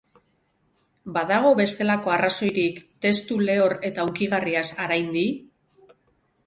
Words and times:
Badago 1.17 1.51
bestelako 1.59 2.13
arrazoirik, 2.15 2.81
testu 3.07 3.39
lehor 3.49 3.77
eta 3.93 4.09
hunkigarriaz 4.09 4.67
haraindi? 4.85 5.29